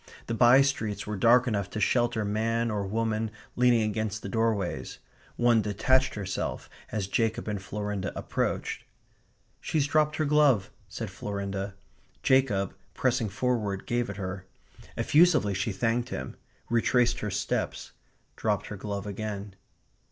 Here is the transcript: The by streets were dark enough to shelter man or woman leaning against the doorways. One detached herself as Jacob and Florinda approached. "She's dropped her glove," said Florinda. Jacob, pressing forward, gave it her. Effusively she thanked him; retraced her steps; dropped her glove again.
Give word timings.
The 0.25 0.33
by 0.33 0.63
streets 0.63 1.05
were 1.05 1.15
dark 1.15 1.45
enough 1.45 1.69
to 1.69 1.79
shelter 1.79 2.25
man 2.25 2.71
or 2.71 2.87
woman 2.87 3.29
leaning 3.55 3.83
against 3.83 4.23
the 4.23 4.29
doorways. 4.29 4.97
One 5.35 5.61
detached 5.61 6.15
herself 6.15 6.67
as 6.91 7.05
Jacob 7.05 7.47
and 7.47 7.61
Florinda 7.61 8.11
approached. 8.17 8.83
"She's 9.59 9.85
dropped 9.85 10.15
her 10.15 10.25
glove," 10.25 10.71
said 10.87 11.11
Florinda. 11.11 11.75
Jacob, 12.23 12.73
pressing 12.95 13.29
forward, 13.29 13.85
gave 13.85 14.09
it 14.09 14.17
her. 14.17 14.47
Effusively 14.97 15.53
she 15.53 15.71
thanked 15.71 16.09
him; 16.09 16.35
retraced 16.67 17.19
her 17.19 17.29
steps; 17.29 17.91
dropped 18.35 18.65
her 18.69 18.77
glove 18.77 19.05
again. 19.05 19.53